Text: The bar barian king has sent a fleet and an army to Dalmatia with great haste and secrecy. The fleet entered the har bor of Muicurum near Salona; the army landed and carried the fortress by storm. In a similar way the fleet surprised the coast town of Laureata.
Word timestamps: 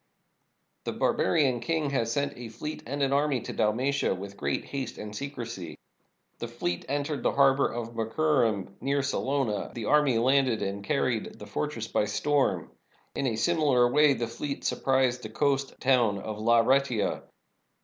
The 0.85 0.93
bar 0.93 1.13
barian 1.15 1.61
king 1.61 1.91
has 1.91 2.11
sent 2.11 2.35
a 2.35 2.49
fleet 2.49 2.81
and 2.87 3.03
an 3.03 3.13
army 3.13 3.39
to 3.41 3.53
Dalmatia 3.53 4.15
with 4.15 4.35
great 4.35 4.65
haste 4.65 4.97
and 4.97 5.15
secrecy. 5.15 5.77
The 6.39 6.47
fleet 6.47 6.85
entered 6.89 7.21
the 7.21 7.33
har 7.33 7.53
bor 7.53 7.71
of 7.71 7.93
Muicurum 7.93 8.73
near 8.81 9.03
Salona; 9.03 9.71
the 9.75 9.85
army 9.85 10.17
landed 10.17 10.63
and 10.63 10.83
carried 10.83 11.37
the 11.37 11.45
fortress 11.45 11.87
by 11.87 12.05
storm. 12.05 12.71
In 13.13 13.27
a 13.27 13.35
similar 13.35 13.87
way 13.91 14.15
the 14.15 14.25
fleet 14.27 14.63
surprised 14.63 15.21
the 15.21 15.29
coast 15.29 15.79
town 15.79 16.17
of 16.17 16.39
Laureata. 16.39 17.21